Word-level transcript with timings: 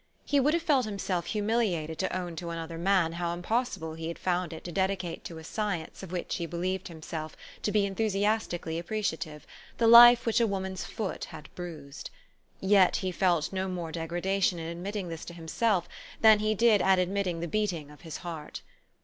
He 0.25 0.39
would 0.39 0.55
have 0.55 0.63
felt 0.63 0.85
himself 0.85 1.27
humili 1.27 1.77
ated 1.77 1.99
to 1.99 2.17
own 2.17 2.35
to 2.37 2.49
another 2.49 2.79
man 2.79 3.11
how 3.11 3.35
impossible 3.35 3.93
he 3.93 4.07
had 4.07 4.17
found 4.17 4.51
it 4.51 4.63
to 4.63 4.71
dedicate 4.71 5.23
to 5.25 5.37
a 5.37 5.43
science 5.43 6.01
of 6.01 6.11
which 6.11 6.37
he 6.37 6.47
be 6.47 6.57
lieved 6.57 6.87
himself 6.87 7.37
to 7.61 7.71
be 7.71 7.85
enthusiastically 7.85 8.79
appreciative, 8.79 9.45
the 9.77 9.85
life 9.85 10.25
which 10.25 10.39
a 10.41 10.47
woman's 10.47 10.85
foot 10.85 11.25
had 11.25 11.53
bruised. 11.53 12.09
Yet 12.59 12.95
he 13.05 13.11
felt 13.11 13.53
no 13.53 13.67
more 13.67 13.91
degradation 13.91 14.57
in 14.57 14.69
admitting 14.75 15.07
this 15.09 15.23
to 15.25 15.35
him 15.35 15.47
self 15.47 15.87
than 16.19 16.39
he 16.39 16.55
did 16.55 16.81
at 16.81 16.97
admitting 16.97 17.39
the 17.39 17.47
beating 17.47 17.91
of 17.91 18.01
his 18.01 18.17
heart. 18.25 18.63